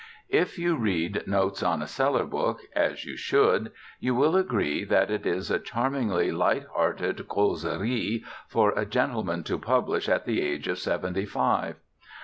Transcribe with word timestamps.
If 0.29 0.57
you 0.57 0.77
read 0.77 1.27
Notes 1.27 1.61
on 1.61 1.83
a 1.83 1.87
Cellar 1.87 2.25
Book, 2.25 2.61
as 2.75 3.05
you 3.05 3.15
should, 3.15 3.71
you 3.99 4.15
will 4.15 4.35
agree 4.35 4.83
that 4.83 5.11
it 5.11 5.27
is 5.27 5.51
a 5.51 5.59
charmingly 5.59 6.31
light 6.31 6.65
hearted 6.73 7.27
causerie 7.27 8.23
for 8.47 8.71
a 8.71 8.83
gentleman 8.83 9.43
to 9.43 9.59
publish 9.59 10.09
at 10.09 10.25
the 10.25 10.41
age 10.41 10.67
of 10.67 10.79
seventy 10.79 11.27
five. 11.27 11.75